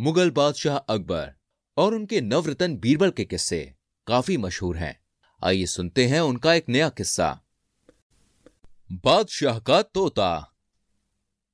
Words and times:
मुगल 0.00 0.30
बादशाह 0.30 0.76
अकबर 0.76 1.34
और 1.76 1.94
उनके 1.94 2.20
नवरतन 2.20 2.76
बीरबल 2.76 3.10
के 3.10 3.24
किस्से 3.24 3.74
काफ़ी 4.06 4.36
मशहूर 4.36 4.76
हैं। 4.76 5.00
आइए 5.44 5.66
सुनते 5.66 6.06
हैं 6.06 6.20
उनका 6.20 6.54
एक 6.54 6.68
नया 6.68 6.88
किस्सा। 6.88 7.40
बादशाह 8.92 9.58
का 9.58 9.82
तोता। 9.82 10.54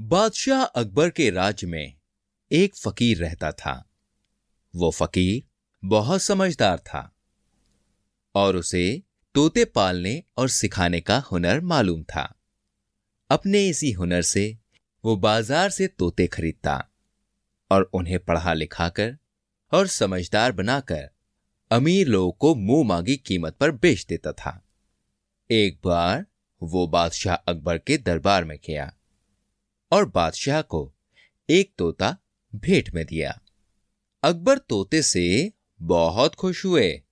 बादशाह 0.00 0.62
अकबर 0.62 1.10
के 1.10 1.30
राज्य 1.30 1.66
में 1.66 1.98
एक 2.52 2.76
फकीर 2.76 3.18
रहता 3.18 3.52
था। 3.52 3.90
वो 4.76 4.90
फकीर 4.90 5.42
बहुत 5.84 6.22
समझदार 6.22 6.78
था 6.78 7.16
और 8.34 8.56
उसे 8.56 9.02
तोते 9.34 9.64
पालने 9.64 10.22
और 10.36 10.48
सिखाने 10.48 11.00
का 11.00 11.18
हुनर 11.18 11.60
मालूम 11.60 12.02
था। 12.02 12.40
अपने 13.30 13.68
इसी 13.68 13.92
हुनर 13.92 14.22
से 14.22 14.58
वो 15.06 15.16
बाज़ार 15.16 15.70
से 15.70 15.86
तोते 15.86 16.26
खरीदता 16.26 16.88
और 17.70 17.82
उन्हें 17.94 18.18
पढ़ा 18.18 18.54
लिखा 18.54 18.88
कर 18.88 19.16
और 19.72 19.86
समझदार 19.86 20.52
बनाकर 20.52 21.10
अमीर 21.70 22.06
लोगों 22.06 22.32
को 22.32 22.54
मुँह 22.54 22.86
मांगी 22.88 23.16
कीमत 23.16 23.56
पर 23.56 23.70
बेच 23.70 24.06
देता 24.06 24.32
था। 24.32 24.66
एक 25.50 25.78
बार 25.84 26.26
वो 26.62 26.86
बादशाह 26.86 27.34
अकबर 27.34 27.78
के 27.78 27.98
दरबार 27.98 28.44
में 28.44 28.58
गया 28.66 28.92
और 29.92 30.08
बादशाह 30.08 30.62
को 30.62 30.94
एक 31.50 31.72
तोता 31.78 32.16
भेंट 32.54 32.94
में 32.94 33.06
दिया। 33.06 33.40
अकबर 34.22 34.58
तोते 34.58 35.02
से 35.02 35.52
बहुत 35.80 36.34
खुश 36.34 36.64
हुए 36.64 37.02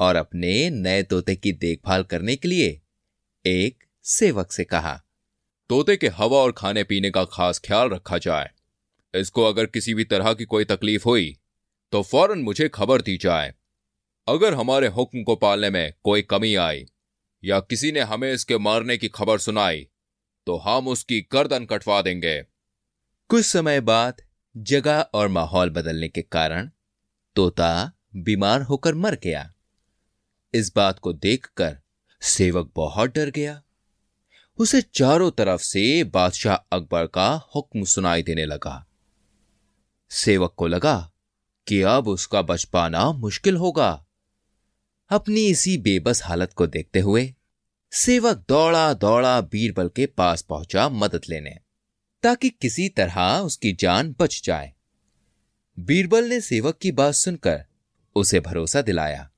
और 0.00 0.16
अपने 0.16 0.70
नए 0.70 1.02
तोते 1.02 1.36
की 1.36 1.52
देखभाल 1.52 2.02
करने 2.02 2.36
के 2.36 2.48
लिए 2.48 2.80
एक 3.46 3.84
सेवक 4.04 4.52
से 4.52 4.64
कहा 4.64 5.00
तोते 5.70 5.96
के 5.96 6.08
हवा 6.08 6.38
और 6.38 6.52
खाने 6.52 6.82
पीने 6.84 7.10
का 7.10 7.24
खास 7.24 7.58
ख्याल 7.58 7.88
रखा 7.88 8.18
जाए। 8.18 8.48
इसको 9.14 9.42
अगर 9.44 9.66
किसी 9.66 9.92
भी 9.94 10.04
तरह 10.04 10.32
की 10.34 10.44
कोई 10.44 10.64
तकलीफ़ 10.64 11.04
हुई 11.04 11.36
तो 11.92 12.02
फ़ौरन 12.02 12.38
मुझे 12.38 12.68
खबर 12.68 13.02
दी 13.02 13.16
जाए। 13.16 13.54
अगर 14.28 14.54
हमारे 14.54 14.86
हुक्म 14.88 15.22
को 15.22 15.36
पालने 15.36 15.70
में 15.70 15.92
कोई 16.04 16.22
कमी 16.22 16.54
आई, 16.54 16.84
या 17.42 17.60
किसी 17.60 17.92
ने 17.92 18.00
हमें 18.02 18.32
इसके 18.32 18.58
मारने 18.58 18.96
की 18.98 19.08
खबर 19.08 19.38
सुनाई 19.38 19.86
तो 20.46 20.56
हम 20.56 20.88
उसकी 20.88 21.20
गर्दन 21.32 21.66
कटवा 21.66 22.02
देंगे। 22.02 22.36
कुछ 23.30 23.46
समय 23.46 23.80
बाद 23.84 24.22
जगह 24.56 25.00
और 25.14 25.28
माहौल 25.28 25.70
बदलने 25.70 26.08
के 26.08 26.22
कारण 26.22 26.70
तोता 27.36 27.72
बीमार 28.16 28.62
होकर 28.62 28.94
मर 28.96 29.18
गया। 29.22 29.50
इस 30.54 30.72
बात 30.76 30.98
को 30.98 31.12
देखकर 31.12 31.78
सेवक 32.22 32.72
बहुत 32.76 33.14
डर 33.14 33.30
गया। 33.30 33.60
उसे 34.60 34.82
चारों 34.82 35.30
तरफ़ 35.30 35.62
से 35.62 36.04
बादशाह 36.04 36.54
अकबर 36.54 37.06
का 37.06 37.48
हुक्म 37.56 37.84
सुनाई 37.84 38.22
देने 38.22 38.44
लगा। 38.44 38.86
सेवक 40.10 40.54
को 40.56 40.66
लगा 40.66 41.12
कि 41.68 41.82
अब 41.82 42.08
उसका 42.08 42.42
बच 42.42 42.64
पाना 42.64 43.12
मुश्किल 43.12 43.56
होगा। 43.56 44.06
अपनी 45.10 45.46
इसी 45.46 45.78
बेबस 45.78 46.22
हालत 46.24 46.52
को 46.52 46.66
देखते 46.66 47.00
हुए 47.00 47.34
सेवक 47.92 48.44
दौड़ा 48.48 48.94
दौड़ा 48.94 49.40
बीरबल 49.40 49.88
के 49.88 50.06
पास 50.06 50.42
पहुँचा 50.42 50.88
मदद 50.88 51.22
लेने, 51.28 51.58
ताकि 52.22 52.50
किसी 52.50 52.88
तरह 52.88 53.38
उसकी 53.38 53.72
जान 53.72 54.16
बच 54.20 54.42
जाए। 54.44 54.74
बीरबल 55.78 56.24
ने 56.24 56.40
सेवक 56.40 56.78
की 56.78 56.92
बात 56.92 57.14
सुनकर 57.14 57.64
उसे 58.16 58.40
भरोसा 58.40 58.82
दिलाया। 58.82 59.30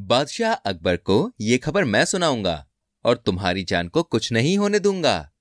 बादशाह 0.00 0.52
अकबर 0.52 0.96
को 0.96 1.32
यह 1.40 1.58
खबर 1.58 1.84
मैं 1.84 2.04
सुनाऊँगा। 2.04 2.65
और 3.06 3.16
तुम्हारी 3.16 3.64
जान 3.64 3.88
को 3.88 4.02
कुछ 4.02 4.32
नहीं 4.32 4.58
होने 4.58 4.78
दूँगा। 4.78 5.32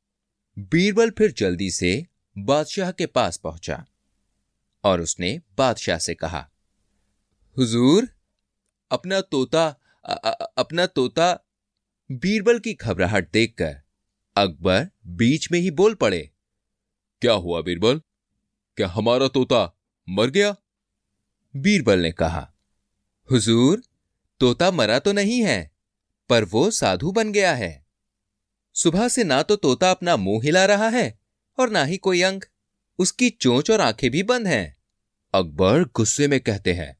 बीरबल 0.59 1.09
फिर 1.09 1.31
जल्दी 1.31 1.71
से 1.71 2.07
बादशाह 2.37 2.91
के 2.91 3.05
पास 3.05 3.37
पहुँचा 3.37 3.85
और 4.83 5.01
उसने 5.01 5.41
बादशाह 5.57 5.97
से 5.97 6.15
कहा 6.15 6.51
हुजूर 7.57 8.09
अपना 8.91 9.21
तोता 9.21 9.79
अ, 10.05 10.13
अ, 10.13 10.53
अपना 10.57 10.85
तोता 10.85 11.39
बीरबल 12.11 12.59
की 12.59 12.73
घबराहट 12.73 13.31
देखकर 13.31 13.81
अकबर 14.37 14.89
बीच 15.07 15.51
में 15.51 15.59
ही 15.59 15.71
बोल 15.71 15.93
पड़े 15.93 16.31
क्या 17.21 17.33
हुआ 17.33 17.61
बीरबल? 17.61 17.99
क्या 18.77 18.87
हमारा 18.87 19.27
तोता 19.27 19.79
मर 20.09 20.29
गया? 20.29 20.55
बीरबल 21.55 21.99
ने 21.99 22.11
कहा 22.11 22.53
हुजूर 23.31 23.83
तोता 24.39 24.71
मरा 24.71 24.99
तो 24.99 25.13
नहीं 25.13 25.43
है 25.43 25.74
पर 26.29 26.43
वो 26.43 26.69
साधु 26.71 27.11
बन 27.11 27.31
गया 27.31 27.53
है। 27.55 27.85
सुबह 28.75 29.07
से 29.07 29.23
ना 29.23 29.41
तो 29.43 29.55
तोता 29.55 29.91
अपना 29.91 30.15
मुँह 30.17 30.43
हिला 30.43 30.65
रहा 30.65 30.89
है 30.89 31.19
और 31.57 31.69
ना 31.69 31.83
ही 31.83 31.97
कोई 31.97 32.21
अंग। 32.21 32.41
उसकी 32.99 33.29
चोंच 33.29 33.71
और 33.71 33.81
आँखें 33.81 34.09
भी 34.11 34.23
बंद 34.23 34.47
हैं। 34.47 34.75
अकबर 35.33 35.83
गुस्से 35.83 36.27
में 36.27 36.39
कहते 36.39 36.73
हैं, 36.73 36.97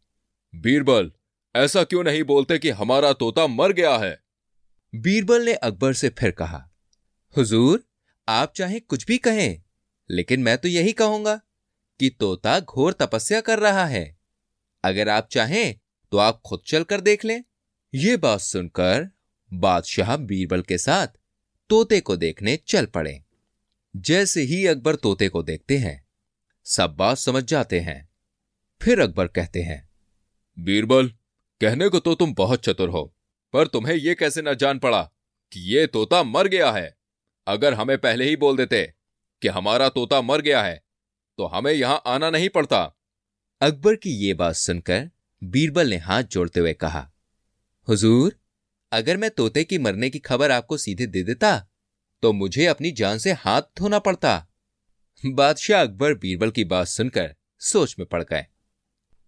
बीरबल, 0.55 1.11
ऐसा 1.55 1.83
क्यों 1.83 2.03
नहीं 2.03 2.23
बोलते 2.23 2.57
कि 2.59 2.69
हमारा 2.69 3.13
तोता 3.13 3.47
मर 3.47 3.71
गया 3.71 3.97
है? 3.97 4.19
बीरबल 4.93 5.45
ने 5.45 5.53
अकबर 5.53 5.93
से 5.93 6.09
फिर 6.09 6.31
कहा, 6.31 6.69
हुजूर, 7.35 7.83
आप 8.27 8.53
चाहे 8.55 8.79
कुछ 8.79 9.05
भी 9.05 9.17
कहें, 9.17 9.61
लेकिन 10.09 10.43
मैं 10.43 10.57
तो 10.57 10.67
यही 10.67 10.91
कहूँगा 10.91 11.35
कि 11.99 12.09
तोता 12.09 12.59
घोर 12.59 12.93
तपस्या 12.93 13.41
कर 13.41 13.59
रहा 13.59 13.85
है। 13.85 14.17
अगर 14.83 15.09
आप 15.09 15.27
चाहें 15.31 15.75
तो 16.11 16.17
आप 16.17 16.41
खुद 16.45 16.61
चलकर 16.67 17.01
देख 17.01 17.25
लें। 17.25 17.43
ये 17.93 18.17
बात 18.17 18.39
सुनकर 18.39 19.09
बादशाह 19.51 20.15
बीरबल 20.17 20.61
के 20.61 20.77
साथ 20.77 21.07
तोते 21.69 21.99
को 21.99 22.15
देखने 22.17 22.55
चल 22.67 22.85
पड़े। 22.85 23.21
जैसे 23.95 24.41
ही 24.41 24.65
अकबर 24.67 24.95
तोते 24.95 25.29
को 25.29 25.43
देखते 25.43 25.77
हैं 25.77 26.03
सब 26.65 26.95
बात 26.95 27.17
समझ 27.17 27.43
जाते 27.43 27.79
हैं। 27.79 28.09
फिर 28.81 28.99
अकबर 28.99 29.27
कहते 29.27 29.61
हैं 29.61 29.87
बीरबल 30.57 31.07
कहने 31.61 31.89
को 31.89 31.99
तो 31.99 32.15
तुम 32.15 32.33
बहुत 32.33 32.63
चतुर 32.63 32.89
हो 32.89 33.03
पर 33.53 33.67
तुम्हें 33.67 33.95
यह 33.95 34.13
कैसे 34.13 34.41
न 34.41 34.53
जान 34.53 34.79
पड़ा 34.79 35.01
कि 35.51 35.59
ये 35.73 35.85
तोता 35.87 36.21
मर 36.23 36.47
गया 36.47 36.71
है? 36.71 36.95
अगर 37.47 37.73
हमें 37.73 37.97
पहले 37.97 38.25
ही 38.25 38.35
बोल 38.35 38.57
देते 38.57 38.83
कि 39.41 39.47
हमारा 39.47 39.89
तोता 39.89 40.21
मर 40.21 40.41
गया 40.41 40.63
है 40.63 40.83
तो 41.39 41.45
हमें 41.45 41.71
यहाँ 41.73 42.01
आना 42.07 42.29
नहीं 42.29 42.49
पड़ता। 42.49 42.83
अकबर 43.61 43.95
की 43.95 44.09
ये 44.17 44.33
बात 44.33 44.55
सुनकर 44.55 45.09
बीरबल 45.41 45.89
ने 45.89 45.97
हाथ 45.97 46.23
जोड़ते 46.23 46.59
हुए 46.59 46.73
कहा 46.73 47.09
हुजूर 47.87 48.35
अगर 48.95 49.17
मैं 49.17 49.29
तोते 49.29 49.63
की 49.63 49.77
मरने 49.77 50.09
की 50.09 50.19
खबर 50.19 50.51
आपको 50.51 50.77
सीधे 50.77 51.05
दे 51.05 51.23
देता 51.23 51.67
तो 52.21 52.33
मुझे 52.33 52.65
अपनी 52.65 52.91
जान 52.91 53.17
से 53.17 53.31
हाथ 53.31 53.61
धोना 53.77 53.99
पड़ता। 53.99 54.47
बादशाह 55.23 55.81
अकबर 55.81 56.13
बीरबल 56.13 56.51
की 56.51 56.63
बात 56.63 56.87
सुनकर 56.87 57.35
सोच 57.59 57.95
में 57.99 58.07
पड़ 58.07 58.23
गए। 58.23 58.45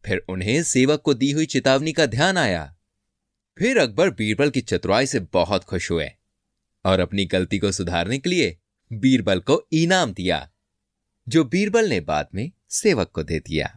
फिर 0.06 0.18
उन्हें 0.30 0.64
सेवक 0.64 1.02
को 1.02 1.14
दी 1.14 1.32
हुई 1.32 1.46
चेतावनी 1.46 1.92
का 1.92 2.06
ध्यान 2.06 2.38
आया। 2.38 2.76
फिर 3.58 3.78
अकबर 3.78 4.10
बीरबल 4.10 4.50
की 4.50 4.62
चतुराई 4.62 5.06
से 5.06 5.20
बहुत 5.34 5.64
खुश 5.64 5.92
हुए 5.92 6.10
और 6.86 7.00
अपनी 7.00 7.26
गलती 7.26 7.60
को 7.60 7.72
सुधारने 7.72 8.18
के 8.18 8.30
लिए 8.30 8.58
बीरबल 8.92 9.40
को 9.40 9.62
इनाम 9.72 10.14
दिया, 10.14 10.50
जो 11.28 11.44
बीरबल 11.44 11.90
ने 11.90 12.00
बाद 12.02 12.28
में 12.34 12.52
सेवक 12.70 13.12
को 13.12 13.24
दे 13.24 13.40
दिया। 13.40 13.77